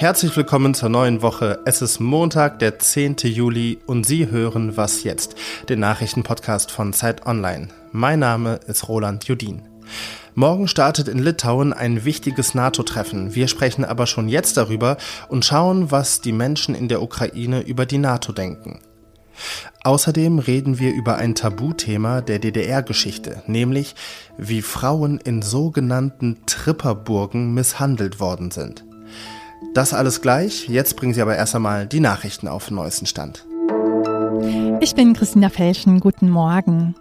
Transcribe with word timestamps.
Herzlich 0.00 0.34
willkommen 0.34 0.72
zur 0.72 0.88
neuen 0.88 1.20
Woche. 1.20 1.58
Es 1.66 1.82
ist 1.82 2.00
Montag, 2.00 2.58
der 2.60 2.78
10. 2.78 3.16
Juli 3.24 3.80
und 3.84 4.06
Sie 4.06 4.30
hören 4.30 4.78
Was 4.78 5.04
jetzt, 5.04 5.34
den 5.68 5.80
Nachrichtenpodcast 5.80 6.70
von 6.70 6.94
Zeit 6.94 7.26
Online. 7.26 7.68
Mein 7.92 8.20
Name 8.20 8.60
ist 8.66 8.88
Roland 8.88 9.24
Judin. 9.24 9.68
Morgen 10.34 10.68
startet 10.68 11.06
in 11.06 11.18
Litauen 11.18 11.74
ein 11.74 12.06
wichtiges 12.06 12.54
NATO-Treffen. 12.54 13.34
Wir 13.34 13.46
sprechen 13.46 13.84
aber 13.84 14.06
schon 14.06 14.30
jetzt 14.30 14.56
darüber 14.56 14.96
und 15.28 15.44
schauen, 15.44 15.90
was 15.90 16.22
die 16.22 16.32
Menschen 16.32 16.74
in 16.74 16.88
der 16.88 17.02
Ukraine 17.02 17.60
über 17.60 17.84
die 17.84 17.98
NATO 17.98 18.32
denken. 18.32 18.80
Außerdem 19.84 20.38
reden 20.38 20.78
wir 20.78 20.94
über 20.94 21.16
ein 21.16 21.34
Tabuthema 21.34 22.22
der 22.22 22.38
DDR-Geschichte, 22.38 23.42
nämlich 23.46 23.94
wie 24.38 24.62
Frauen 24.62 25.18
in 25.18 25.42
sogenannten 25.42 26.38
Tripperburgen 26.46 27.52
misshandelt 27.52 28.18
worden 28.18 28.50
sind. 28.50 28.86
Das 29.74 29.94
alles 29.94 30.20
gleich. 30.20 30.68
Jetzt 30.68 30.96
bringen 30.96 31.14
Sie 31.14 31.22
aber 31.22 31.36
erst 31.36 31.54
einmal 31.54 31.86
die 31.86 32.00
Nachrichten 32.00 32.48
auf 32.48 32.68
den 32.68 32.76
neuesten 32.76 33.06
Stand. 33.06 33.46
Ich 34.80 34.94
bin 34.94 35.12
Christina 35.12 35.50
Felschen. 35.50 36.00
Guten 36.00 36.30
Morgen. 36.30 36.94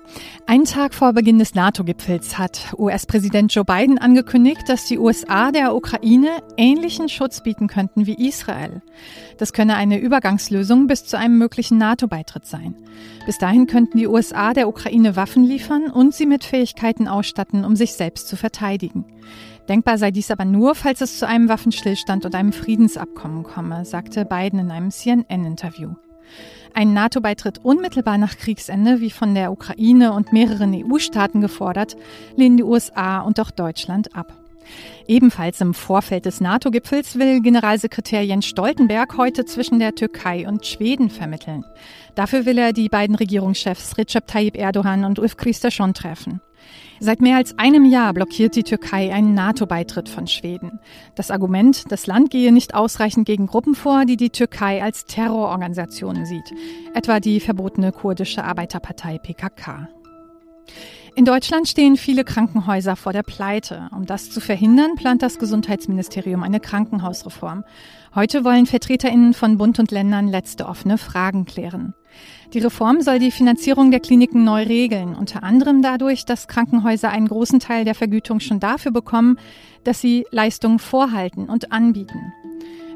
Einen 0.45 0.65
Tag 0.65 0.93
vor 0.93 1.13
Beginn 1.13 1.39
des 1.39 1.55
NATO-Gipfels 1.55 2.37
hat 2.37 2.73
US-Präsident 2.77 3.53
Joe 3.53 3.63
Biden 3.63 3.97
angekündigt, 3.97 4.63
dass 4.67 4.85
die 4.85 4.97
USA 4.97 5.51
der 5.51 5.73
Ukraine 5.73 6.29
ähnlichen 6.57 7.07
Schutz 7.07 7.41
bieten 7.41 7.67
könnten 7.67 8.05
wie 8.05 8.27
Israel. 8.27 8.81
Das 9.37 9.53
könne 9.53 9.75
eine 9.75 9.99
Übergangslösung 9.99 10.87
bis 10.87 11.05
zu 11.05 11.17
einem 11.17 11.37
möglichen 11.37 11.77
NATO-Beitritt 11.77 12.45
sein. 12.45 12.75
Bis 13.25 13.37
dahin 13.37 13.67
könnten 13.67 13.97
die 13.97 14.07
USA 14.07 14.53
der 14.53 14.67
Ukraine 14.67 15.15
Waffen 15.15 15.45
liefern 15.45 15.89
und 15.89 16.13
sie 16.13 16.25
mit 16.25 16.43
Fähigkeiten 16.43 17.07
ausstatten, 17.07 17.63
um 17.63 17.77
sich 17.77 17.93
selbst 17.93 18.27
zu 18.27 18.35
verteidigen. 18.35 19.05
Denkbar 19.69 19.99
sei 19.99 20.09
dies 20.09 20.31
aber 20.31 20.45
nur, 20.45 20.73
falls 20.73 20.99
es 20.99 21.19
zu 21.19 21.27
einem 21.27 21.47
Waffenstillstand 21.47 22.25
und 22.25 22.33
einem 22.33 22.51
Friedensabkommen 22.51 23.43
komme, 23.43 23.85
sagte 23.85 24.25
Biden 24.25 24.57
in 24.57 24.71
einem 24.71 24.89
CNN-Interview. 24.89 25.93
Ein 26.73 26.93
NATO-Beitritt 26.93 27.59
unmittelbar 27.63 28.17
nach 28.17 28.35
Kriegsende, 28.35 28.99
wie 28.99 29.11
von 29.11 29.35
der 29.35 29.51
Ukraine 29.51 30.13
und 30.13 30.33
mehreren 30.33 30.73
EU-Staaten 30.73 31.39
gefordert, 31.39 31.95
lehnen 32.35 32.57
die 32.57 32.63
USA 32.63 33.19
und 33.19 33.39
auch 33.39 33.51
Deutschland 33.51 34.15
ab. 34.15 34.48
Ebenfalls 35.07 35.61
im 35.61 35.73
Vorfeld 35.73 36.25
des 36.25 36.39
NATO-Gipfels 36.41 37.17
will 37.17 37.41
Generalsekretär 37.41 38.23
Jens 38.23 38.45
Stoltenberg 38.45 39.17
heute 39.17 39.45
zwischen 39.45 39.79
der 39.79 39.95
Türkei 39.95 40.47
und 40.47 40.65
Schweden 40.65 41.09
vermitteln. 41.09 41.65
Dafür 42.15 42.45
will 42.45 42.57
er 42.57 42.73
die 42.73 42.89
beiden 42.89 43.15
Regierungschefs 43.15 43.97
Recep 43.97 44.27
Tayyip 44.27 44.55
Erdogan 44.55 45.05
und 45.05 45.19
Ulf 45.19 45.37
Kristersson 45.37 45.93
treffen. 45.93 46.41
Seit 46.99 47.21
mehr 47.21 47.37
als 47.37 47.57
einem 47.57 47.85
Jahr 47.85 48.13
blockiert 48.13 48.55
die 48.55 48.63
Türkei 48.63 49.13
einen 49.13 49.33
NATO-Beitritt 49.33 50.09
von 50.09 50.27
Schweden. 50.27 50.79
Das 51.15 51.31
Argument, 51.31 51.89
das 51.91 52.07
Land 52.07 52.29
gehe 52.29 52.51
nicht 52.51 52.75
ausreichend 52.75 53.25
gegen 53.25 53.47
Gruppen 53.47 53.73
vor, 53.73 54.05
die 54.05 54.17
die 54.17 54.31
Türkei 54.31 54.83
als 54.83 55.05
Terrororganisationen 55.05 56.25
sieht, 56.25 56.53
etwa 56.93 57.21
die 57.21 57.39
verbotene 57.39 57.93
kurdische 57.93 58.43
Arbeiterpartei 58.43 59.17
PKK. 59.17 59.87
In 61.15 61.25
Deutschland 61.25 61.67
stehen 61.67 61.97
viele 61.97 62.23
Krankenhäuser 62.23 62.95
vor 62.95 63.13
der 63.13 63.23
Pleite. 63.23 63.89
Um 63.95 64.05
das 64.05 64.29
zu 64.29 64.39
verhindern, 64.39 64.95
plant 64.95 65.21
das 65.21 65.39
Gesundheitsministerium 65.39 66.43
eine 66.43 66.59
Krankenhausreform. 66.59 67.63
Heute 68.15 68.43
wollen 68.43 68.65
Vertreterinnen 68.65 69.33
von 69.33 69.57
Bund 69.57 69.79
und 69.79 69.91
Ländern 69.91 70.27
letzte 70.27 70.67
offene 70.67 70.97
Fragen 70.97 71.45
klären. 71.45 71.93
Die 72.53 72.59
Reform 72.59 73.01
soll 73.01 73.19
die 73.19 73.31
Finanzierung 73.31 73.91
der 73.91 73.99
Kliniken 73.99 74.43
neu 74.43 74.63
regeln, 74.63 75.15
unter 75.15 75.43
anderem 75.43 75.81
dadurch, 75.81 76.25
dass 76.25 76.47
Krankenhäuser 76.47 77.09
einen 77.09 77.27
großen 77.27 77.59
Teil 77.59 77.85
der 77.85 77.95
Vergütung 77.95 78.39
schon 78.39 78.59
dafür 78.59 78.91
bekommen, 78.91 79.37
dass 79.83 80.01
sie 80.01 80.25
Leistungen 80.31 80.79
vorhalten 80.79 81.49
und 81.49 81.71
anbieten. 81.71 82.33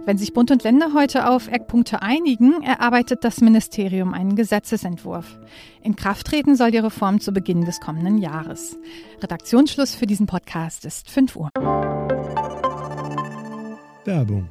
Wenn 0.05 0.17
sich 0.17 0.33
Bund 0.33 0.51
und 0.51 0.63
Länder 0.63 0.93
heute 0.93 1.29
auf 1.29 1.47
Eckpunkte 1.47 2.01
einigen, 2.01 2.61
erarbeitet 2.61 3.23
das 3.23 3.39
Ministerium 3.39 4.13
einen 4.13 4.35
Gesetzesentwurf. 4.35 5.39
In 5.81 5.95
Kraft 5.95 6.27
treten 6.27 6.57
soll 6.57 6.71
die 6.71 6.79
Reform 6.79 7.21
zu 7.21 7.31
Beginn 7.31 7.63
des 7.63 7.79
kommenden 7.79 8.17
Jahres. 8.17 8.77
Redaktionsschluss 9.21 9.95
für 9.95 10.05
diesen 10.05 10.25
Podcast 10.25 10.83
ist 10.83 11.09
5 11.09 11.37
Uhr. 11.37 11.49
Werbung. 14.03 14.49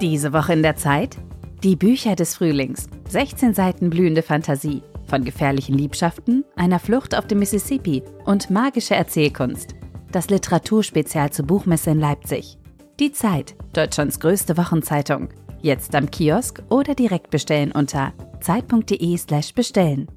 Diese 0.00 0.32
Woche 0.32 0.54
in 0.54 0.62
der 0.62 0.76
Zeit? 0.76 1.18
Die 1.62 1.76
Bücher 1.76 2.16
des 2.16 2.36
Frühlings. 2.36 2.86
16 3.10 3.52
Seiten 3.52 3.90
blühende 3.90 4.22
Fantasie. 4.22 4.82
Von 5.06 5.24
gefährlichen 5.24 5.76
Liebschaften, 5.76 6.44
einer 6.56 6.78
Flucht 6.78 7.14
auf 7.14 7.26
dem 7.26 7.40
Mississippi 7.40 8.02
und 8.24 8.48
magische 8.48 8.94
Erzählkunst 8.94 9.74
das 10.14 10.30
Literaturspezial 10.30 11.30
zur 11.30 11.46
Buchmesse 11.46 11.90
in 11.90 11.98
Leipzig. 11.98 12.58
Die 13.00 13.12
Zeit, 13.12 13.56
Deutschlands 13.72 14.20
größte 14.20 14.56
Wochenzeitung. 14.56 15.28
Jetzt 15.60 15.94
am 15.94 16.10
Kiosk 16.10 16.62
oder 16.68 16.94
direkt 16.94 17.30
bestellen 17.30 17.72
unter 17.72 18.12
zeit.de/slash 18.40 19.54
bestellen. 19.54 20.08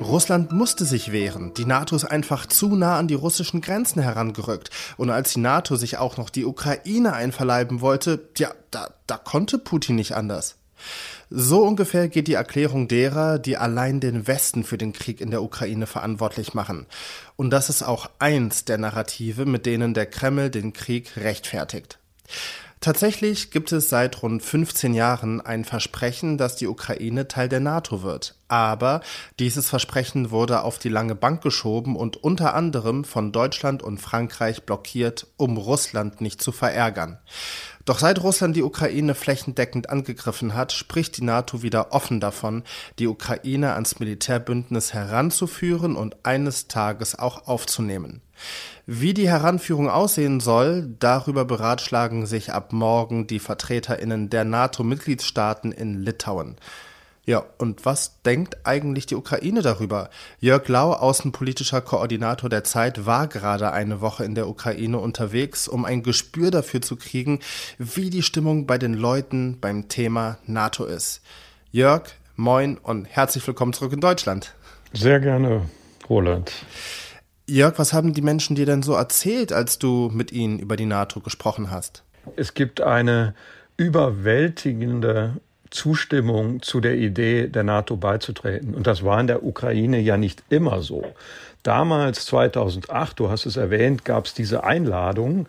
Russland 0.00 0.52
musste 0.52 0.84
sich 0.84 1.12
wehren. 1.12 1.52
Die 1.54 1.64
NATO 1.64 1.96
ist 1.96 2.04
einfach 2.04 2.46
zu 2.46 2.76
nah 2.76 2.98
an 2.98 3.08
die 3.08 3.14
russischen 3.14 3.60
Grenzen 3.60 4.00
herangerückt. 4.00 4.70
Und 4.96 5.10
als 5.10 5.32
die 5.32 5.40
NATO 5.40 5.76
sich 5.76 5.98
auch 5.98 6.16
noch 6.18 6.30
die 6.30 6.44
Ukraine 6.44 7.14
einverleiben 7.14 7.80
wollte, 7.80 8.28
ja, 8.36 8.52
da, 8.70 8.90
da 9.06 9.18
konnte 9.18 9.58
Putin 9.58 9.96
nicht 9.96 10.14
anders. 10.14 10.56
So 11.30 11.64
ungefähr 11.64 12.08
geht 12.08 12.28
die 12.28 12.34
Erklärung 12.34 12.88
derer, 12.88 13.38
die 13.38 13.56
allein 13.56 14.00
den 14.00 14.26
Westen 14.26 14.64
für 14.64 14.78
den 14.78 14.92
Krieg 14.92 15.20
in 15.20 15.30
der 15.30 15.42
Ukraine 15.42 15.86
verantwortlich 15.86 16.54
machen. 16.54 16.86
Und 17.36 17.50
das 17.50 17.70
ist 17.70 17.82
auch 17.82 18.10
eins 18.18 18.64
der 18.64 18.78
Narrative, 18.78 19.46
mit 19.46 19.66
denen 19.66 19.94
der 19.94 20.06
Kreml 20.06 20.50
den 20.50 20.72
Krieg 20.72 21.16
rechtfertigt. 21.16 21.98
Tatsächlich 22.84 23.50
gibt 23.50 23.72
es 23.72 23.88
seit 23.88 24.22
rund 24.22 24.42
15 24.42 24.92
Jahren 24.92 25.40
ein 25.40 25.64
Versprechen, 25.64 26.36
dass 26.36 26.56
die 26.56 26.66
Ukraine 26.66 27.28
Teil 27.28 27.48
der 27.48 27.60
NATO 27.60 28.02
wird. 28.02 28.34
Aber 28.46 29.00
dieses 29.38 29.70
Versprechen 29.70 30.30
wurde 30.30 30.60
auf 30.60 30.78
die 30.78 30.90
lange 30.90 31.14
Bank 31.14 31.42
geschoben 31.42 31.96
und 31.96 32.22
unter 32.22 32.52
anderem 32.52 33.04
von 33.04 33.32
Deutschland 33.32 33.82
und 33.82 34.02
Frankreich 34.02 34.64
blockiert, 34.64 35.28
um 35.38 35.56
Russland 35.56 36.20
nicht 36.20 36.42
zu 36.42 36.52
verärgern. 36.52 37.16
Doch 37.86 38.00
seit 38.00 38.22
Russland 38.22 38.54
die 38.54 38.62
Ukraine 38.62 39.14
flächendeckend 39.14 39.88
angegriffen 39.88 40.54
hat, 40.54 40.70
spricht 40.70 41.16
die 41.16 41.24
NATO 41.24 41.62
wieder 41.62 41.94
offen 41.94 42.20
davon, 42.20 42.64
die 42.98 43.06
Ukraine 43.06 43.72
ans 43.72 43.98
Militärbündnis 43.98 44.92
heranzuführen 44.92 45.96
und 45.96 46.26
eines 46.26 46.68
Tages 46.68 47.18
auch 47.18 47.48
aufzunehmen. 47.48 48.20
Wie 48.86 49.14
die 49.14 49.28
Heranführung 49.28 49.88
aussehen 49.88 50.40
soll, 50.40 50.94
darüber 50.98 51.44
beratschlagen 51.44 52.26
sich 52.26 52.52
ab 52.52 52.72
morgen 52.72 53.26
die 53.26 53.38
Vertreterinnen 53.38 54.28
der 54.28 54.44
NATO-Mitgliedstaaten 54.44 55.72
in 55.72 56.02
Litauen. 56.02 56.56
Ja, 57.26 57.42
und 57.56 57.86
was 57.86 58.20
denkt 58.22 58.58
eigentlich 58.64 59.06
die 59.06 59.14
Ukraine 59.14 59.62
darüber? 59.62 60.10
Jörg 60.40 60.68
Lau, 60.68 60.92
außenpolitischer 60.92 61.80
Koordinator 61.80 62.50
der 62.50 62.64
Zeit, 62.64 63.06
war 63.06 63.28
gerade 63.28 63.72
eine 63.72 64.02
Woche 64.02 64.24
in 64.24 64.34
der 64.34 64.46
Ukraine 64.46 64.98
unterwegs, 64.98 65.66
um 65.66 65.86
ein 65.86 66.02
Gespür 66.02 66.50
dafür 66.50 66.82
zu 66.82 66.96
kriegen, 66.96 67.40
wie 67.78 68.10
die 68.10 68.22
Stimmung 68.22 68.66
bei 68.66 68.76
den 68.76 68.92
Leuten 68.92 69.58
beim 69.58 69.88
Thema 69.88 70.36
NATO 70.46 70.84
ist. 70.84 71.22
Jörg, 71.72 72.02
moin 72.36 72.76
und 72.76 73.06
herzlich 73.06 73.46
willkommen 73.46 73.72
zurück 73.72 73.94
in 73.94 74.00
Deutschland. 74.00 74.54
Sehr 74.92 75.18
gerne, 75.18 75.62
Roland. 76.10 76.52
Jörg, 77.46 77.78
was 77.78 77.92
haben 77.92 78.14
die 78.14 78.22
Menschen 78.22 78.56
dir 78.56 78.64
denn 78.64 78.82
so 78.82 78.94
erzählt, 78.94 79.52
als 79.52 79.78
du 79.78 80.10
mit 80.12 80.32
ihnen 80.32 80.58
über 80.58 80.76
die 80.76 80.86
NATO 80.86 81.20
gesprochen 81.20 81.70
hast? 81.70 82.02
Es 82.36 82.54
gibt 82.54 82.80
eine 82.80 83.34
überwältigende 83.76 85.34
Zustimmung 85.68 86.62
zu 86.62 86.80
der 86.80 86.94
Idee, 86.94 87.48
der 87.48 87.64
NATO 87.64 87.96
beizutreten. 87.96 88.74
Und 88.74 88.86
das 88.86 89.04
war 89.04 89.20
in 89.20 89.26
der 89.26 89.44
Ukraine 89.44 89.98
ja 89.98 90.16
nicht 90.16 90.42
immer 90.48 90.80
so. 90.80 91.04
Damals, 91.62 92.24
2008, 92.26 93.18
du 93.18 93.28
hast 93.28 93.44
es 93.44 93.56
erwähnt, 93.56 94.04
gab 94.04 94.24
es 94.24 94.34
diese 94.34 94.64
Einladung. 94.64 95.46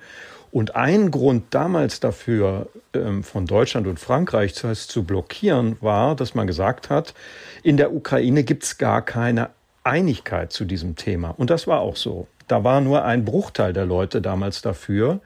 Und 0.52 0.76
ein 0.76 1.12
Grund 1.12 1.46
damals 1.52 2.00
dafür, 2.00 2.68
ähm, 2.94 3.24
von 3.24 3.46
Deutschland 3.46 3.88
und 3.88 4.00
Frankreich 4.00 4.56
zu 4.56 5.04
blockieren, 5.04 5.78
war, 5.80 6.16
dass 6.16 6.34
man 6.34 6.48
gesagt 6.48 6.90
hat, 6.90 7.14
in 7.62 7.78
der 7.78 7.94
Ukraine 7.94 8.44
gibt 8.44 8.64
es 8.64 8.78
gar 8.78 9.02
keine 9.02 9.50
Einigkeit 9.86 10.52
zu 10.52 10.66
diesem 10.66 10.96
Thema. 10.96 11.30
Und 11.30 11.50
das 11.50 11.68
war 11.68 11.80
auch 11.80 11.96
so. 11.96 12.28
Da 12.48 12.64
war 12.64 12.82
nur 12.82 13.06
ein 13.06 13.26
Bruchteil 13.26 13.74
der 13.74 13.86
Leute 13.86 14.22
damals 14.22 14.62
dafür. 14.62 15.20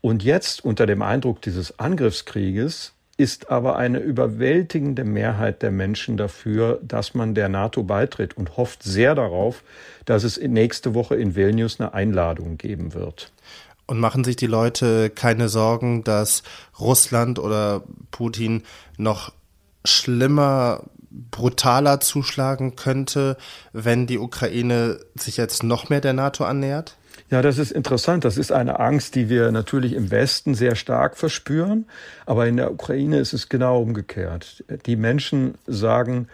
Und 0.00 0.22
jetzt 0.22 0.64
unter 0.64 0.86
dem 0.86 1.02
Eindruck 1.02 1.42
dieses 1.42 1.78
Angriffskrieges 1.78 2.92
ist 3.16 3.50
aber 3.50 3.76
eine 3.76 3.98
überwältigende 3.98 5.02
Mehrheit 5.02 5.62
der 5.62 5.72
Menschen 5.72 6.16
dafür, 6.16 6.78
dass 6.82 7.14
man 7.14 7.34
der 7.34 7.48
NATO 7.48 7.82
beitritt 7.82 8.36
und 8.36 8.56
hofft 8.56 8.84
sehr 8.84 9.16
darauf, 9.16 9.64
dass 10.04 10.22
es 10.22 10.38
nächste 10.38 10.94
Woche 10.94 11.16
in 11.16 11.34
Vilnius 11.34 11.80
eine 11.80 11.94
Einladung 11.94 12.58
geben 12.58 12.94
wird. 12.94 13.32
Und 13.86 13.98
machen 13.98 14.22
sich 14.22 14.36
die 14.36 14.46
Leute 14.46 15.10
keine 15.10 15.48
Sorgen, 15.48 16.04
dass 16.04 16.44
Russland 16.78 17.40
oder 17.40 17.82
Putin 18.12 18.62
noch 18.98 19.32
schlimmer 19.84 20.84
brutaler 21.30 22.00
zuschlagen 22.00 22.76
könnte, 22.76 23.36
wenn 23.72 24.06
die 24.06 24.18
Ukraine 24.18 25.00
sich 25.14 25.36
jetzt 25.36 25.62
noch 25.62 25.88
mehr 25.88 26.00
der 26.00 26.12
NATO 26.12 26.44
annähert? 26.44 26.96
Ja, 27.30 27.42
das 27.42 27.58
ist 27.58 27.72
interessant. 27.72 28.24
Das 28.24 28.38
ist 28.38 28.52
eine 28.52 28.80
Angst, 28.80 29.14
die 29.14 29.28
wir 29.28 29.52
natürlich 29.52 29.92
im 29.92 30.10
Westen 30.10 30.54
sehr 30.54 30.76
stark 30.76 31.16
verspüren. 31.16 31.86
Aber 32.24 32.46
in 32.46 32.56
der 32.56 32.72
Ukraine 32.72 33.18
ist 33.18 33.34
es 33.34 33.48
genau 33.48 33.82
umgekehrt. 33.82 34.64
Die 34.86 34.96
Menschen 34.96 35.58
sagen, 35.66 36.28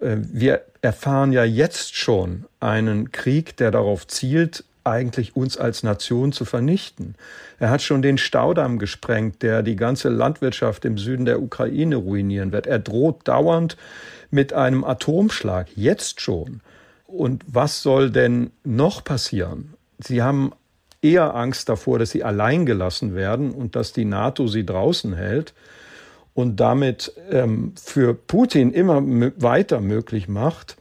äh, 0.00 0.16
wir 0.18 0.62
erfahren 0.80 1.32
ja 1.32 1.44
jetzt 1.44 1.96
schon 1.96 2.44
einen 2.60 3.10
Krieg, 3.10 3.56
der 3.56 3.70
darauf 3.70 4.06
zielt, 4.06 4.64
eigentlich 4.84 5.36
uns 5.36 5.56
als 5.56 5.82
Nation 5.82 6.32
zu 6.32 6.44
vernichten. 6.44 7.14
Er 7.58 7.70
hat 7.70 7.82
schon 7.82 8.02
den 8.02 8.18
Staudamm 8.18 8.78
gesprengt, 8.78 9.42
der 9.42 9.62
die 9.62 9.76
ganze 9.76 10.08
Landwirtschaft 10.08 10.84
im 10.84 10.98
Süden 10.98 11.24
der 11.24 11.42
Ukraine 11.42 11.96
ruinieren 11.96 12.52
wird. 12.52 12.66
Er 12.66 12.78
droht 12.78 13.28
dauernd 13.28 13.76
mit 14.30 14.52
einem 14.52 14.84
Atomschlag, 14.84 15.68
jetzt 15.76 16.20
schon. 16.20 16.60
Und 17.06 17.44
was 17.46 17.82
soll 17.82 18.10
denn 18.10 18.50
noch 18.64 19.04
passieren? 19.04 19.74
Sie 19.98 20.22
haben 20.22 20.52
eher 21.02 21.34
Angst 21.34 21.68
davor, 21.68 21.98
dass 21.98 22.10
sie 22.10 22.24
allein 22.24 22.64
gelassen 22.64 23.14
werden 23.14 23.50
und 23.50 23.76
dass 23.76 23.92
die 23.92 24.04
NATO 24.04 24.46
sie 24.46 24.64
draußen 24.64 25.14
hält 25.14 25.52
und 26.34 26.60
damit 26.60 27.12
ähm, 27.30 27.74
für 27.82 28.14
Putin 28.14 28.72
immer 28.72 29.02
weiter 29.36 29.80
möglich 29.80 30.28
macht, 30.28 30.76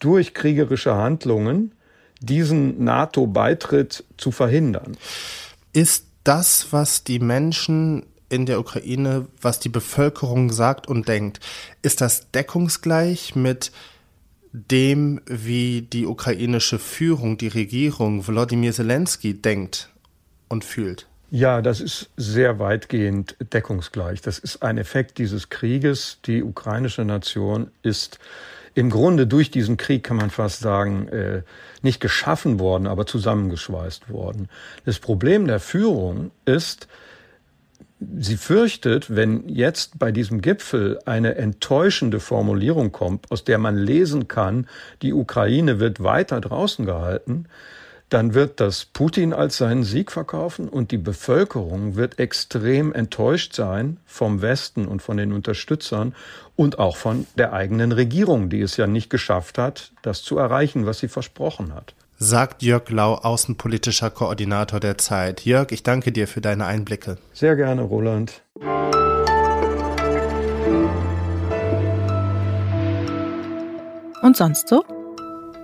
durch 0.00 0.34
kriegerische 0.34 0.94
Handlungen 0.94 1.72
diesen 2.22 2.82
NATO-Beitritt 2.84 4.04
zu 4.16 4.30
verhindern. 4.30 4.96
Ist 5.72 6.06
das, 6.24 6.68
was 6.70 7.04
die 7.04 7.18
Menschen 7.18 8.04
in 8.28 8.46
der 8.46 8.58
Ukraine, 8.60 9.26
was 9.40 9.60
die 9.60 9.68
Bevölkerung 9.68 10.50
sagt 10.50 10.88
und 10.88 11.06
denkt, 11.06 11.40
ist 11.82 12.00
das 12.00 12.30
deckungsgleich 12.30 13.34
mit 13.34 13.72
dem, 14.52 15.20
wie 15.26 15.82
die 15.82 16.06
ukrainische 16.06 16.78
Führung, 16.78 17.38
die 17.38 17.48
Regierung, 17.48 18.26
Wladimir 18.26 18.72
Zelensky 18.72 19.34
denkt 19.34 19.90
und 20.48 20.64
fühlt? 20.64 21.06
Ja, 21.30 21.62
das 21.62 21.80
ist 21.80 22.10
sehr 22.18 22.58
weitgehend 22.58 23.36
deckungsgleich. 23.40 24.20
Das 24.20 24.38
ist 24.38 24.62
ein 24.62 24.76
Effekt 24.76 25.16
dieses 25.16 25.48
Krieges. 25.48 26.18
Die 26.26 26.42
ukrainische 26.42 27.06
Nation 27.06 27.70
ist 27.82 28.18
im 28.74 28.90
Grunde 28.90 29.26
durch 29.26 29.50
diesen 29.50 29.76
Krieg, 29.76 30.02
kann 30.02 30.16
man 30.16 30.30
fast 30.30 30.60
sagen, 30.60 31.08
äh, 31.08 31.42
nicht 31.82 32.00
geschaffen 32.00 32.58
worden, 32.58 32.86
aber 32.86 33.06
zusammengeschweißt 33.06 34.10
worden. 34.10 34.48
Das 34.84 34.98
Problem 34.98 35.46
der 35.46 35.60
Führung 35.60 36.30
ist, 36.44 36.88
sie 38.18 38.36
fürchtet, 38.36 39.14
wenn 39.14 39.48
jetzt 39.48 39.98
bei 39.98 40.10
diesem 40.12 40.40
Gipfel 40.40 40.98
eine 41.06 41.36
enttäuschende 41.36 42.20
Formulierung 42.20 42.92
kommt, 42.92 43.30
aus 43.30 43.44
der 43.44 43.58
man 43.58 43.76
lesen 43.76 44.28
kann, 44.28 44.66
die 45.02 45.12
Ukraine 45.12 45.78
wird 45.78 46.02
weiter 46.02 46.40
draußen 46.40 46.86
gehalten, 46.86 47.46
dann 48.12 48.34
wird 48.34 48.60
das 48.60 48.84
Putin 48.84 49.32
als 49.32 49.56
seinen 49.56 49.84
Sieg 49.84 50.12
verkaufen 50.12 50.68
und 50.68 50.90
die 50.90 50.98
Bevölkerung 50.98 51.96
wird 51.96 52.18
extrem 52.18 52.92
enttäuscht 52.92 53.54
sein 53.54 53.96
vom 54.04 54.42
Westen 54.42 54.86
und 54.86 55.00
von 55.00 55.16
den 55.16 55.32
Unterstützern 55.32 56.14
und 56.54 56.78
auch 56.78 56.96
von 56.96 57.26
der 57.38 57.54
eigenen 57.54 57.90
Regierung, 57.92 58.50
die 58.50 58.60
es 58.60 58.76
ja 58.76 58.86
nicht 58.86 59.08
geschafft 59.08 59.56
hat, 59.56 59.92
das 60.02 60.22
zu 60.22 60.36
erreichen, 60.36 60.84
was 60.84 60.98
sie 60.98 61.08
versprochen 61.08 61.74
hat. 61.74 61.94
Sagt 62.18 62.62
Jörg 62.62 62.88
Lau, 62.90 63.14
außenpolitischer 63.14 64.10
Koordinator 64.10 64.78
der 64.78 64.98
Zeit. 64.98 65.44
Jörg, 65.44 65.72
ich 65.72 65.82
danke 65.82 66.12
dir 66.12 66.28
für 66.28 66.40
deine 66.40 66.66
Einblicke. 66.66 67.16
Sehr 67.32 67.56
gerne, 67.56 67.82
Roland. 67.82 68.42
Und 74.22 74.36
sonst 74.36 74.68
so? 74.68 74.84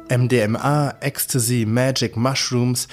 MDMA, 0.08 0.94
Ecstasy, 1.00 1.64
Magic, 1.66 2.16
Mushrooms, 2.16 2.88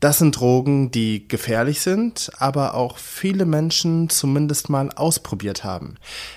das 0.00 0.16
sind 0.16 0.40
Drogen, 0.40 0.90
die 0.90 1.28
gefährlich 1.28 1.82
sind, 1.82 2.30
aber 2.38 2.72
auch 2.72 2.96
viele 2.96 3.44
Menschen 3.44 4.08
zumindest 4.08 4.70
mal 4.70 4.90
ausprobiert 4.90 5.62
haben. 5.62 5.96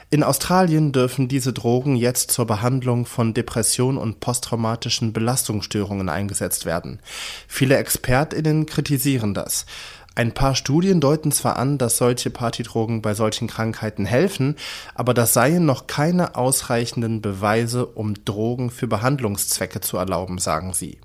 In 0.09 0.21
Australien 0.21 0.91
dürfen 0.91 1.30
diese 1.30 1.53
Drogen 1.53 1.95
jetzt 1.95 2.30
zur 2.31 2.45
Behandlung 2.45 3.06
von 3.06 3.33
Depression 3.33 3.97
und 3.97 4.19
posttraumatischen 4.19 5.13
Belastungsstörungen 5.13 6.09
eingesetzt 6.09 6.65
werden. 6.65 7.00
Viele 7.47 7.77
Expertinnen 7.77 8.65
kritisieren 8.65 9.33
das. 9.33 9.65
Ein 10.15 10.33
paar 10.33 10.56
Studien 10.56 11.01
deuten 11.01 11.31
zwar 11.31 11.57
an, 11.57 11.77
dass 11.80 11.98
solche 11.98 12.30
Partydrogen 12.30 13.01
bei 13.01 13.15
solchen 13.15 13.48
Krankheiten 13.48 14.06
helfen, 14.06 14.56
aber 14.94 15.13
das 15.13 15.33
seien 15.33 15.65
noch 15.65 15.88
keine 15.88 16.36
ausreichenden 16.36 17.21
Beweise, 17.21 17.88
um 17.88 18.13
Drogen 18.24 18.69
für 18.69 18.88
Behandlungszwecke 18.88 19.81
zu 19.81 19.98
erlauben, 19.98 20.38
sagen 20.38 20.74
sie. 20.74 21.00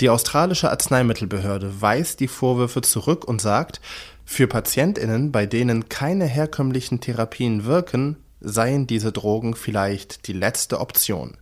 Die 0.00 0.10
australische 0.10 0.70
Arzneimittelbehörde 0.70 1.80
weist 1.80 2.18
die 2.18 2.28
Vorwürfe 2.28 2.82
zurück 2.82 3.24
und 3.24 3.40
sagt, 3.40 3.80
für 4.24 4.48
Patientinnen, 4.48 5.30
bei 5.30 5.46
denen 5.46 5.88
keine 5.88 6.24
herkömmlichen 6.24 7.00
Therapien 7.00 7.64
wirken, 7.66 8.16
seien 8.40 8.88
diese 8.88 9.12
Drogen 9.12 9.54
vielleicht 9.54 10.26
die 10.26 10.32
letzte 10.32 10.80
Option. 10.80 11.36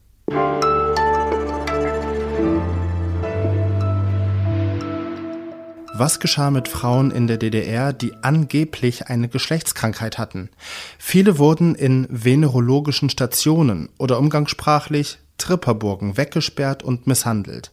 Was 6.02 6.18
geschah 6.18 6.50
mit 6.50 6.66
Frauen 6.66 7.12
in 7.12 7.28
der 7.28 7.36
DDR, 7.36 7.92
die 7.92 8.12
angeblich 8.22 9.06
eine 9.06 9.28
Geschlechtskrankheit 9.28 10.18
hatten? 10.18 10.50
Viele 10.98 11.38
wurden 11.38 11.76
in 11.76 12.08
venerologischen 12.10 13.08
Stationen 13.08 13.88
oder 13.98 14.18
umgangssprachlich 14.18 15.18
Tripperburgen 15.38 16.16
weggesperrt 16.16 16.82
und 16.82 17.06
misshandelt. 17.06 17.70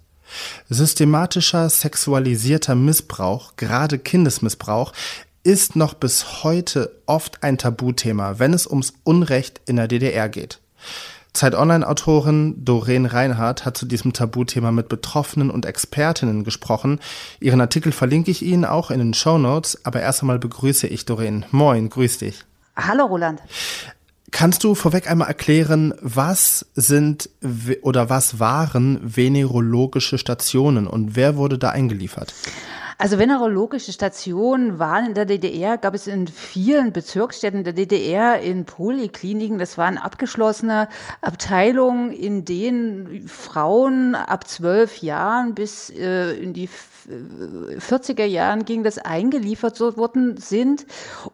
Systematischer 0.69 1.71
sexualisierter 1.71 2.75
Missbrauch, 2.75 3.53
gerade 3.55 3.97
Kindesmissbrauch, 3.97 4.93
ist 5.41 5.75
noch 5.75 5.95
bis 5.95 6.43
heute 6.43 7.01
oft 7.07 7.41
ein 7.41 7.57
Tabuthema, 7.57 8.37
wenn 8.37 8.53
es 8.53 8.67
ums 8.67 8.93
Unrecht 9.03 9.59
in 9.65 9.77
der 9.77 9.87
DDR 9.87 10.29
geht. 10.29 10.59
Zeit 11.33 11.55
Online-Autorin 11.55 12.63
Doreen 12.65 13.05
Reinhardt 13.05 13.65
hat 13.65 13.77
zu 13.77 13.85
diesem 13.85 14.13
Tabuthema 14.13 14.71
mit 14.71 14.89
Betroffenen 14.89 15.51
und 15.51 15.65
Expertinnen 15.65 16.43
gesprochen. 16.43 16.99
Ihren 17.39 17.61
Artikel 17.61 17.91
verlinke 17.91 18.31
ich 18.31 18.41
Ihnen 18.41 18.65
auch 18.65 18.91
in 18.91 18.99
den 18.99 19.13
Show 19.13 19.37
Notes, 19.37 19.85
aber 19.85 20.01
erst 20.01 20.21
einmal 20.21 20.39
begrüße 20.39 20.87
ich 20.87 21.05
Doreen. 21.05 21.45
Moin, 21.51 21.89
grüß 21.89 22.19
dich. 22.19 22.45
Hallo 22.75 23.05
Roland. 23.05 23.41
Kannst 24.31 24.63
du 24.63 24.75
vorweg 24.75 25.09
einmal 25.09 25.27
erklären, 25.27 25.93
was 26.01 26.65
sind 26.75 27.29
oder 27.81 28.09
was 28.09 28.39
waren 28.39 28.99
venerologische 29.01 30.17
Stationen 30.17 30.87
und 30.87 31.15
wer 31.15 31.35
wurde 31.35 31.57
da 31.57 31.69
eingeliefert? 31.69 32.33
Also 33.01 33.17
venerologische 33.17 33.93
Stationen 33.93 34.77
waren 34.77 35.05
in 35.05 35.13
der 35.13 35.23
DDR, 35.23 35.77
gab 35.77 35.95
es 35.95 36.05
in 36.05 36.27
vielen 36.27 36.91
Bezirksstädten 36.91 37.63
der 37.63 37.71
DDR 37.71 38.41
in 38.41 38.65
Polikliniken. 38.65 39.57
Das 39.57 39.77
waren 39.77 39.97
abgeschlossene 39.97 40.89
Abteilungen, 41.21 42.11
in 42.11 42.43
denen 42.43 43.25
Frauen 43.29 44.15
ab 44.15 44.49
zwölf 44.49 45.01
Jahren 45.01 45.55
bis 45.55 45.89
äh, 45.91 46.31
in 46.33 46.51
die 46.51 46.67
40er 47.79 48.25
Jahren 48.25 48.65
ging 48.65 48.83
das 48.83 48.97
eingeliefert 48.97 49.79
worden 49.79 50.35
sind, 50.37 50.85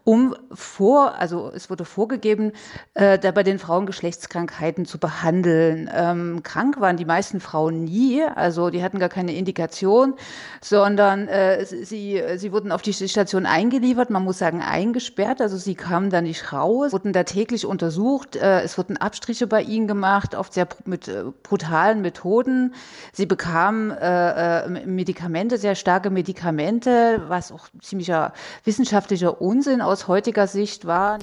um 0.05 0.35
vor, 0.51 1.15
also 1.15 1.51
es 1.53 1.71
wurde 1.71 1.83
vorgegeben, 1.83 2.51
äh, 2.93 3.17
da 3.17 3.31
bei 3.31 3.41
den 3.41 3.57
Frauen 3.57 3.87
Geschlechtskrankheiten 3.87 4.85
zu 4.85 4.99
behandeln. 4.99 5.89
Ähm, 5.91 6.43
krank 6.43 6.79
waren 6.79 6.95
die 6.95 7.05
meisten 7.05 7.39
Frauen 7.39 7.83
nie, 7.83 8.23
also 8.23 8.69
die 8.69 8.83
hatten 8.83 8.99
gar 8.99 9.09
keine 9.09 9.33
Indikation, 9.33 10.13
sondern 10.61 11.27
äh, 11.27 11.65
sie, 11.65 12.21
sie 12.35 12.51
wurden 12.51 12.71
auf 12.71 12.83
die 12.83 12.93
Station 12.93 13.47
eingeliefert, 13.47 14.11
man 14.11 14.23
muss 14.23 14.37
sagen 14.37 14.61
eingesperrt, 14.61 15.41
also 15.41 15.57
sie 15.57 15.73
kamen 15.73 16.11
da 16.11 16.21
nicht 16.21 16.53
raus, 16.53 16.93
wurden 16.93 17.11
da 17.11 17.23
täglich 17.23 17.65
untersucht, 17.65 18.35
äh, 18.35 18.61
es 18.61 18.77
wurden 18.77 18.97
Abstriche 18.97 19.47
bei 19.47 19.63
ihnen 19.63 19.87
gemacht, 19.87 20.35
oft 20.35 20.53
sehr 20.53 20.67
mit 20.85 21.07
äh, 21.07 21.23
brutalen 21.41 22.03
Methoden. 22.03 22.75
Sie 23.11 23.25
bekamen 23.25 23.89
äh, 23.89 24.65
äh 24.65 24.85
Medikamente, 24.85 25.57
sehr 25.57 25.73
starke 25.73 26.11
Medikamente, 26.11 27.23
was 27.27 27.51
auch 27.51 27.67
ziemlicher 27.81 28.33
wissenschaftlicher 28.65 29.41
Unsinn 29.41 29.81
aus 29.81 29.94
heutiger 30.07 30.47
Sicht 30.47 30.85
war. 30.85 31.19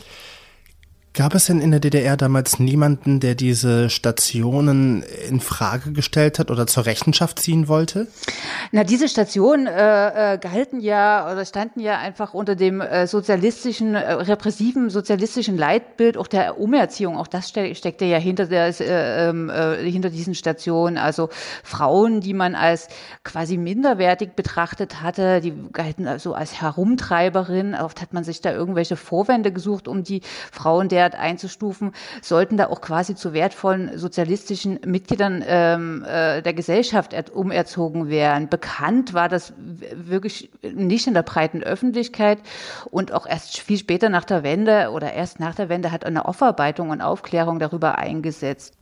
Gab 1.14 1.34
es 1.34 1.44
denn 1.44 1.60
in 1.60 1.70
der 1.70 1.80
DDR 1.80 2.16
damals 2.16 2.58
niemanden, 2.58 3.20
der 3.20 3.34
diese 3.34 3.90
Stationen 3.90 5.02
in 5.28 5.40
Frage 5.40 5.92
gestellt 5.92 6.38
hat 6.38 6.50
oder 6.50 6.66
zur 6.66 6.86
Rechenschaft 6.86 7.38
ziehen 7.38 7.68
wollte? 7.68 8.06
Na, 8.70 8.82
diese 8.82 9.08
Stationen 9.08 9.66
äh, 9.66 10.34
äh, 10.34 10.38
galten 10.38 10.80
ja 10.80 11.30
oder 11.30 11.44
standen 11.44 11.80
ja 11.80 11.98
einfach 11.98 12.32
unter 12.32 12.56
dem 12.56 12.80
äh, 12.80 13.06
sozialistischen, 13.06 13.94
äh, 13.94 14.10
repressiven 14.10 14.88
sozialistischen 14.88 15.58
Leitbild 15.58 16.16
auch 16.16 16.28
der 16.28 16.58
Umerziehung. 16.58 17.18
Auch 17.18 17.26
das 17.26 17.50
ste 17.50 17.74
steckte 17.74 18.06
ja 18.06 18.16
hinter 18.16 18.46
der 18.46 18.68
äh, 18.80 19.28
ähm, 19.28 19.50
äh, 19.50 19.90
hinter 19.90 20.08
diesen 20.08 20.34
Stationen. 20.34 20.96
Also 20.96 21.28
Frauen, 21.62 22.22
die 22.22 22.32
man 22.32 22.54
als 22.54 22.88
quasi 23.22 23.58
minderwertig 23.58 24.30
betrachtet 24.34 25.02
hatte, 25.02 25.42
die 25.42 25.52
galten 25.74 26.08
also 26.08 26.32
als 26.32 26.62
Herumtreiberin. 26.62 27.74
Oft 27.74 28.00
hat 28.00 28.14
man 28.14 28.24
sich 28.24 28.40
da 28.40 28.50
irgendwelche 28.50 28.96
Vorwände 28.96 29.52
gesucht, 29.52 29.88
um 29.88 30.04
die 30.04 30.22
Frauen 30.50 30.88
der 30.88 31.01
wert 31.02 31.16
einzustufen, 31.16 31.92
sollten 32.22 32.56
da 32.56 32.68
auch 32.68 32.80
quasi 32.80 33.16
zu 33.16 33.32
wertvollen 33.32 33.98
sozialistischen 33.98 34.78
Mitgliedern 34.86 35.42
ähm, 35.44 36.04
äh, 36.04 36.42
der 36.42 36.54
Gesellschaft 36.54 37.12
umerzogen 37.32 38.08
werden. 38.08 38.48
Bekannt 38.48 39.14
war 39.14 39.28
das 39.28 39.52
wirklich 39.56 40.50
nicht 40.62 41.08
in 41.08 41.14
der 41.14 41.22
breiten 41.22 41.62
Öffentlichkeit 41.62 42.38
und 42.90 43.12
auch 43.12 43.26
erst 43.26 43.58
viel 43.58 43.78
später 43.78 44.08
nach 44.08 44.24
der 44.24 44.44
Wende 44.44 44.90
oder 44.92 45.12
erst 45.12 45.40
nach 45.40 45.56
der 45.56 45.68
Wende 45.68 45.90
hat 45.90 46.04
eine 46.04 46.26
Aufarbeitung 46.26 46.90
und 46.90 47.00
Aufklärung 47.00 47.58
darüber 47.58 47.98
eingesetzt. 47.98 48.76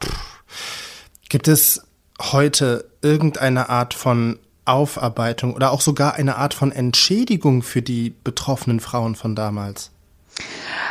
Gibt 1.30 1.48
es 1.48 1.86
heute 2.20 2.84
irgendeine 3.00 3.70
Art 3.70 3.94
von 3.94 4.38
Aufarbeitung 4.66 5.54
oder 5.54 5.72
auch 5.72 5.80
sogar 5.80 6.14
eine 6.14 6.36
Art 6.36 6.52
von 6.52 6.70
Entschädigung 6.70 7.62
für 7.62 7.80
die 7.80 8.10
betroffenen 8.10 8.80
Frauen 8.80 9.14
von 9.14 9.34
damals? 9.34 9.90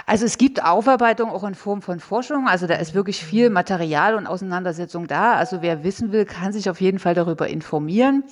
Also 0.05 0.25
es 0.25 0.37
gibt 0.37 0.63
Aufarbeitung 0.63 1.29
auch 1.29 1.43
in 1.43 1.55
Form 1.55 1.81
von 1.81 1.99
Forschung. 1.99 2.47
Also 2.47 2.67
da 2.67 2.75
ist 2.75 2.93
wirklich 2.93 3.23
viel 3.23 3.49
Material 3.49 4.15
und 4.15 4.27
Auseinandersetzung 4.27 5.07
da. 5.07 5.33
Also 5.33 5.61
wer 5.61 5.83
wissen 5.83 6.11
will, 6.11 6.25
kann 6.25 6.53
sich 6.53 6.69
auf 6.69 6.81
jeden 6.81 6.99
Fall 6.99 7.13
darüber 7.13 7.47
informieren. 7.47 8.23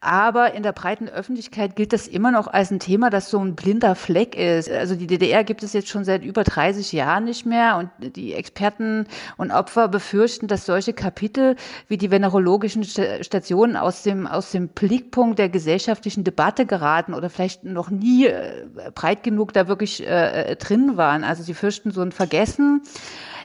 Aber 0.00 0.54
in 0.54 0.62
der 0.62 0.72
breiten 0.72 1.08
Öffentlichkeit 1.08 1.76
gilt 1.76 1.92
das 1.92 2.06
immer 2.06 2.30
noch 2.30 2.46
als 2.46 2.70
ein 2.70 2.78
Thema, 2.78 3.08
das 3.08 3.30
so 3.30 3.38
ein 3.38 3.54
blinder 3.54 3.94
Fleck 3.94 4.36
ist. 4.36 4.70
Also 4.70 4.96
die 4.96 5.06
DDR 5.06 5.44
gibt 5.44 5.62
es 5.62 5.72
jetzt 5.72 5.88
schon 5.88 6.04
seit 6.04 6.24
über 6.24 6.44
30 6.44 6.92
Jahren 6.92 7.24
nicht 7.24 7.46
mehr 7.46 7.78
und 7.78 8.16
die 8.16 8.34
Experten 8.34 9.06
und 9.36 9.50
Opfer 9.50 9.88
befürchten, 9.88 10.46
dass 10.46 10.66
solche 10.66 10.92
Kapitel 10.92 11.56
wie 11.88 11.96
die 11.96 12.10
venerologischen 12.10 12.84
Stationen 12.84 13.76
aus 13.76 14.02
dem, 14.02 14.26
aus 14.26 14.50
dem 14.50 14.68
Blickpunkt 14.68 15.38
der 15.38 15.48
gesellschaftlichen 15.48 16.22
Debatte 16.22 16.66
geraten 16.66 17.14
oder 17.14 17.30
vielleicht 17.30 17.64
noch 17.64 17.90
nie 17.90 18.26
äh, 18.26 18.66
breit 18.94 19.22
genug 19.22 19.52
da 19.54 19.68
wirklich 19.68 20.06
äh, 20.06 20.52
äh 20.52 20.56
drin 20.84 20.96
waren. 20.96 21.24
Also 21.24 21.42
sie 21.42 21.54
fürchten 21.54 21.90
so 21.90 22.02
ein 22.02 22.12
Vergessen. 22.12 22.82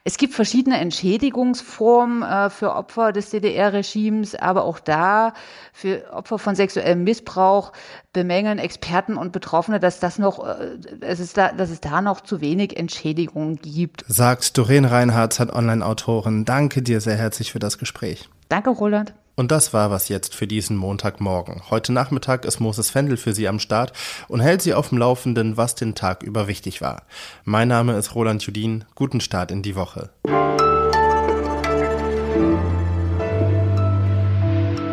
Es 0.05 0.17
gibt 0.17 0.33
verschiedene 0.33 0.79
Entschädigungsformen 0.79 2.23
äh, 2.23 2.49
für 2.49 2.73
Opfer 2.73 3.11
des 3.11 3.31
DDR-Regimes, 3.31 4.35
aber 4.35 4.63
auch 4.63 4.79
da 4.79 5.33
für 5.73 6.05
Opfer 6.13 6.39
von 6.39 6.55
sexuellem 6.55 7.03
Missbrauch 7.03 7.73
bemängeln 8.13 8.59
Experten 8.59 9.17
und 9.17 9.33
Betroffene, 9.33 9.79
dass 9.79 9.99
das 9.99 10.17
noch, 10.17 10.47
äh, 10.47 10.77
es 11.01 11.19
ist 11.19 11.37
da, 11.37 11.51
dass 11.51 11.69
es 11.69 11.81
da 11.81 12.01
noch 12.01 12.21
zu 12.21 12.39
wenig 12.39 12.77
Entschädigung 12.77 13.57
gibt. 13.57 14.05
Sagt 14.07 14.57
Doreen 14.57 14.85
Reinhardt, 14.85 15.39
hat 15.39 15.53
Online-Autorin. 15.53 16.45
Danke 16.45 16.81
dir 16.81 17.01
sehr 17.01 17.17
herzlich 17.17 17.51
für 17.51 17.59
das 17.59 17.77
Gespräch. 17.77 18.29
Danke, 18.47 18.69
Roland. 18.69 19.13
Und 19.39 19.51
das 19.51 19.71
war 19.71 19.89
was 19.89 20.09
jetzt 20.09 20.35
für 20.35 20.47
diesen 20.47 20.75
Montagmorgen. 20.75 21.61
Heute 21.69 21.93
Nachmittag 21.93 22.43
ist 22.43 22.59
Moses 22.59 22.89
Fendel 22.89 23.15
für 23.15 23.33
Sie 23.33 23.47
am 23.47 23.59
Start 23.59 23.93
und 24.27 24.41
hält 24.41 24.61
Sie 24.61 24.73
auf 24.73 24.89
dem 24.89 24.97
Laufenden, 24.97 25.55
was 25.55 25.75
den 25.75 25.95
Tag 25.95 26.23
über 26.23 26.49
wichtig 26.49 26.81
war. 26.81 27.03
Mein 27.45 27.69
Name 27.69 27.97
ist 27.97 28.15
Roland 28.15 28.43
Judin. 28.45 28.83
Guten 28.95 29.21
Start 29.21 29.51
in 29.51 29.61
die 29.61 29.77
Woche. 29.77 30.09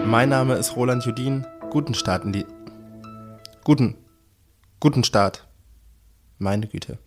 Mein 0.07 0.29
Name 0.29 0.55
ist 0.55 0.77
Roland 0.77 1.05
Judin. 1.05 1.45
Guten 1.71 1.95
Start 1.95 2.23
in 2.23 2.33
die. 2.33 2.47
Guten. 3.65 3.97
Guten 4.79 5.03
Start. 5.03 5.45
Meine 6.39 6.69
Güte. 6.69 6.99